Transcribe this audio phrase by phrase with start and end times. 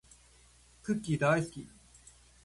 [0.81, 1.69] クッキーだーいすき